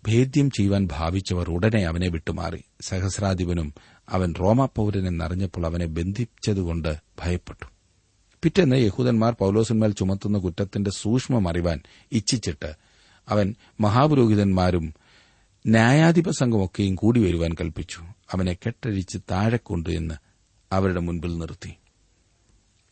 [0.08, 2.64] ഭേദ്യം ചെയ്യുവാൻ ഭാവിച്ചവർ ഉടനെ അവനെ വിട്ടുമാറി.
[2.82, 3.74] സഹസ്രാധിപനും
[4.10, 7.66] അവൻ റോമ പൌരനെന്നറിഞ്ഞപ്പോൾ അവനെ ബന്ധിച്ചതുകൊണ്ട് ഭയപ്പെട്ടു.
[8.44, 12.74] പിറ്റേന്ന് യഹൂദന്മാർ പൌലോസിന്മേൽ ചുമത്തുന്ന കുറ്റത്തിന്റെ സൂക്ഷ്മം അറിവാൻ ഇച്ഛിച്ചിട്ട്
[13.30, 14.94] അവൻ മഹാപുരോഹിതന്മാരും
[15.68, 18.00] ന്യായാധിപ സംഘമൊക്കെയും കൂടി വരുവാൻ കൽപ്പിച്ചു.
[18.32, 20.14] അവനെ കെട്ടഴിച്ച് താഴെ കൊണ്ടുവന്ന്
[20.72, 21.74] അവരുടെ മുൻപിൽ നിർത്തി.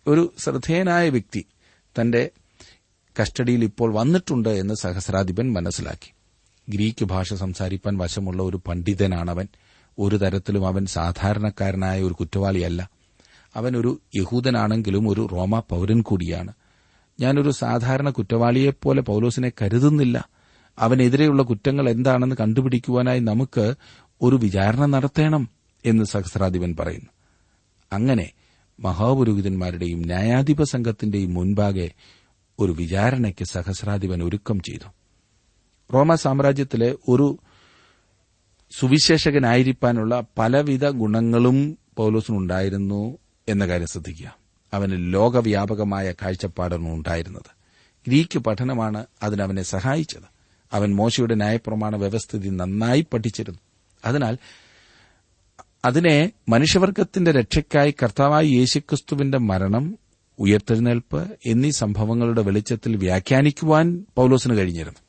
[0.07, 1.45] ഒരു ശ്രദ്ധേയനായ വ്യക്തി
[2.01, 2.29] തന്റെ
[3.21, 6.13] കസ്റ്റഡിയിൽ ഇപ്പോൾ വന്നിട്ടുണ്ട് എന്ന് സഹസ്രാധിപൻ മനസ്സിലാക്കി.
[6.69, 9.47] ഗ്രീക്ക് ഭാഷ സംസാരിപ്പാൻ വശമുള്ള ഒരു പണ്ഡിതനാണവൻ.
[9.99, 12.89] ഒരു തരത്തിലും അവൻ സാധാരണക്കാരനായ ഒരു കുറ്റവാളിയല്ല.
[13.55, 16.53] അവൻ ഒരു യഹൂദനാണെങ്കിലും ഒരു റോമ പൌരൻ കൂടിയാണ്.
[17.19, 20.29] ഞാനൊരു സാധാരണ കുറ്റവാളിയെപ്പോലെ പൌലോസിനെ കരുതുന്നില്ല.
[20.79, 23.73] അവനെതിരെയുള്ള കുറ്റങ്ങൾ എന്താണെന്ന് കണ്ടുപിടിക്കുവാനായി നമുക്ക്
[24.21, 25.49] ഒരു വിചാരണ നടത്തേണം
[25.85, 27.09] എന്ന് സഹസ്രാധിപൻ പറയുന്നു.
[27.93, 28.31] അങ്ങനെ
[28.79, 31.91] മഹാപുരോഹിതന്മാരുടെയും ന്യായാധിപ സംഘത്തിന്റെയും മുൻപാകെ
[32.59, 34.89] ഒരു വിചാരണയ്ക്ക് സഹസ്രാധിപൻ ഒരുക്കം ചെയ്തു.
[35.93, 37.39] റോമ സാമ്രാജ്യത്തിലെ ഒരു
[38.79, 44.37] സുവിശേഷകനായിരിക്കാനുള്ള പലവിധ ഗുണങ്ങളും പൌലോസിനുണ്ടായിരുന്നു എന്ന കാര്യം ശ്രദ്ധിക്കുക.
[44.73, 47.59] അവന് ലോകവ്യാപകമായ കാഴ്ചപ്പാടാണ് ഉണ്ടായിരുന്നത്.
[48.07, 50.23] ഗ്രീക്ക് പഠനമാണ് അതിനവനെ സഹായിച്ചത്.
[50.73, 53.59] അവൻ മോശയുടെ ന്യായപ്രമാണ വ്യവസ്ഥിതി നന്നായി പഠിച്ചിരുന്നു.
[54.05, 54.37] അതിനാൽ
[55.85, 59.97] അതിനെ മനുഷ്യവർഗത്തിന്റെ രക്ഷയ്ക്കായി കർത്താവായ യേശുക്രിസ്തുവിന്റെ മരണം
[60.39, 65.08] ഉയർത്തെഴുന്നേൽപ്പ് എന്നീ സംഭവങ്ങളുടെ വെളിച്ചത്തിൽ വ്യാഖ്യാനിക്കുവാൻ പൌലോസിന് കഴിഞ്ഞിരുന്നു.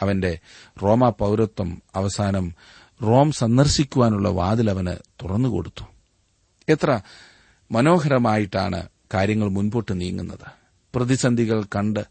[0.00, 0.38] അവന്റെ
[0.82, 2.54] റോമ പൌരത്വം അവസാനം
[3.02, 5.84] റോം സന്ദർശിക്കുവാനുള്ള വാതിൽ അവന് തുറന്നുകൊടുത്തു.
[6.68, 7.00] എത്ര
[7.70, 10.50] മനോഹരമായിട്ടാണ് കാര്യങ്ങൾ മുൻപോട്ട് നീങ്ങുന്നത്.
[10.94, 12.06] പ്രതിസന്ധികൾ കണ്ട്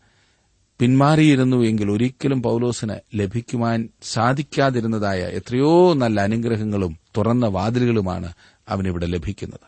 [0.80, 8.34] പിന്മാറിയിരുന്നു എങ്കിൽ ഒരിക്കലും പൌലോസിന് ലഭിക്കുവാൻ സാധിക്കാതിരുന്നതായ എത്രയോ നല്ല അനുഗ്രഹങ്ങളും തുറന്ന വാതിലുകളുമാണ്
[8.70, 9.60] അവനിവിടെ ലഭിക്കുന്നത്.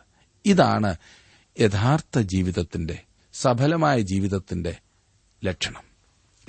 [0.44, 0.96] ഇതാണ്
[1.60, 3.02] യഥാർത്ഥ ജീവിതത്തിന്റെ
[3.32, 4.76] സഫലമായ ജീവിതത്തിന്റെ
[5.44, 5.89] ലക്ഷണം.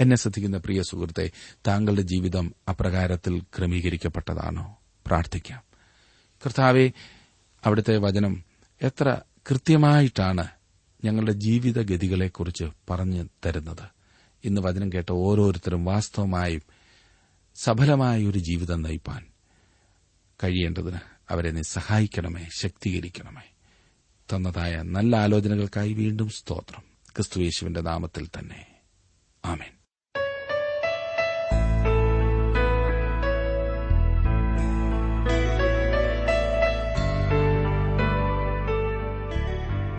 [0.01, 1.31] എന്നെ ശ്രദ്ധിക്കുന്ന പ്രിയ സുഹൃത്തെ
[1.67, 4.77] താങ്കളുടെ ജീവിതം അപ്രകാരത്തിൽ ക്രമീകരിക്കപ്പെട്ടതാണോ?
[5.05, 5.63] പ്രാർത്ഥിക്കാം.
[6.45, 6.91] കർത്താവെ
[7.65, 8.43] അവിടുത്തെ വചനം
[8.81, 10.47] എത്ര കൃത്യമായിട്ടാണ്
[11.05, 13.89] ഞങ്ങളുടെ ജീവിതഗതികളെക്കുറിച്ച് പറഞ്ഞു തരുന്നത്.
[14.45, 16.61] ഇന്ന് വചനം കേട്ട ഓരോരുത്തരും വാസ്തവമായും
[17.55, 19.25] സഫലമായ ഒരു ജീവിതം നയിപ്പാൻ
[20.43, 23.51] കഴിയേണ്ടതിന് അവരെ നീ സഹായിക്കണമേ ശക്തീകരിക്കണമേ.
[24.33, 26.83] തന്നതായ നല്ല ആലോചനകൾക്കായി വീണ്ടും സ്തോത്രം.
[27.15, 28.67] ക്രിസ്തുയേശുവിന്റെ നാമത്തിൽ തന്നെ.
[29.45, 29.80] ആമേൻ.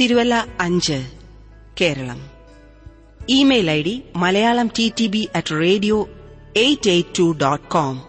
[0.00, 1.10] തിരുവല്ല അഞ്ച്
[1.80, 2.30] Keralam.
[3.28, 6.08] Email I D Malayalam T T B at radio
[6.56, 8.02] eight eight two dot com.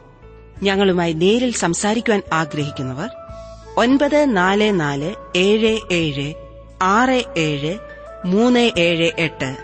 [0.63, 3.09] ഞങ്ങളുമായി നേരിൽ സംസാരിക്കുവാൻ ആഗ്രഹിക്കുന്നവർ
[3.77, 6.33] ഒൻപത് നാല് നാല് ഏഴ് ഏഴ്
[6.81, 7.77] ആറ് ഏഴ്
[8.25, 9.57] മൂന്ന് ഏഴ് എട്ട്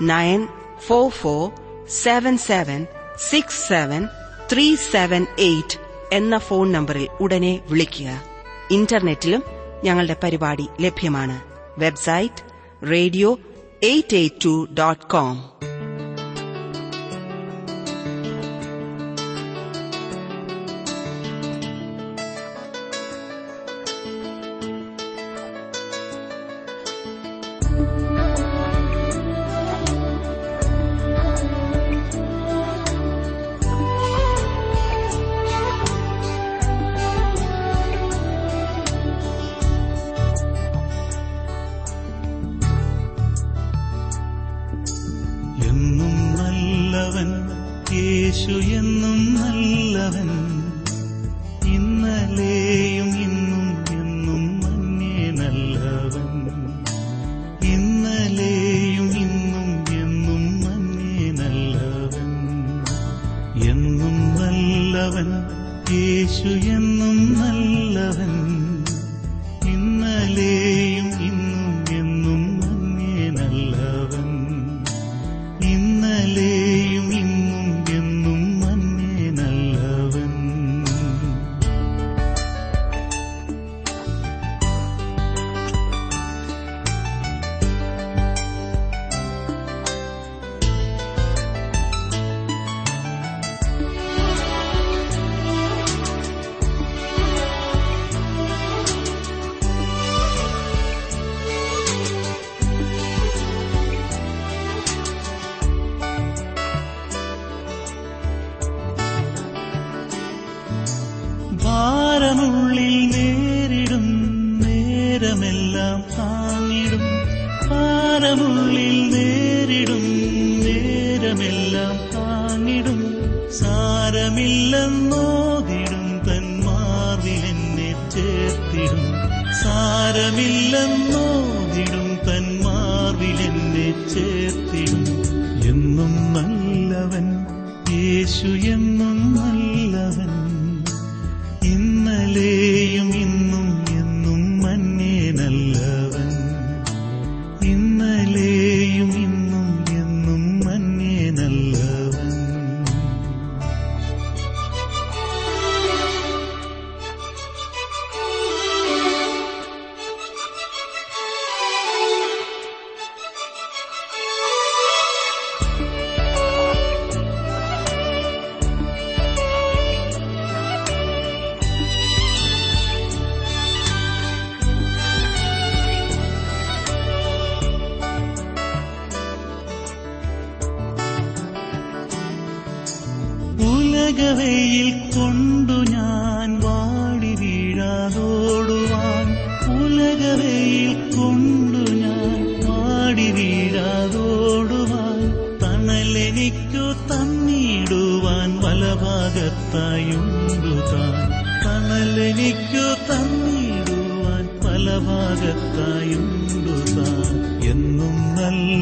[0.00, 0.48] nine
[0.86, 1.50] four four
[1.88, 2.86] seven seven
[3.30, 4.08] six seven
[4.52, 5.78] three seven eight
[6.12, 8.22] എന്ന ഫോൺ നമ്പറിൽ ഉടനെ വിളിക്കുക.
[8.70, 9.42] ഇന്റർനെറ്റിലും
[9.84, 11.51] ഞങ്ങളുടെ പരിപാടി ലഭ്യമാണ്.
[11.76, 12.42] website
[12.82, 15.71] radio882.com.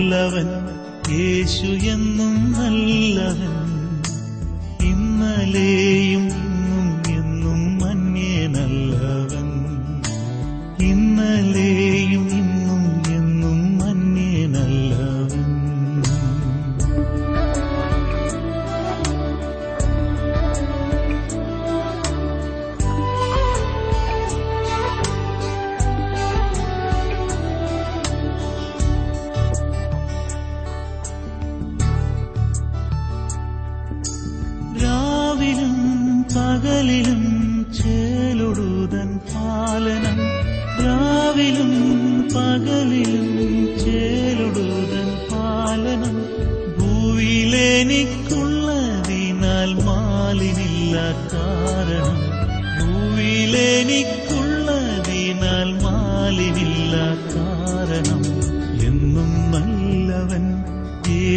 [0.01, 0.47] നല്ലവൻ
[1.17, 3.53] യേശു എന്നും നല്ലവൻ.
[4.87, 6.40] ഇന്നലെയും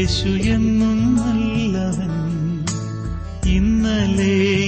[0.04, 2.12] യേശു എന്നും നല്ലവൻ.
[3.50, 4.62] ഇന്നലെ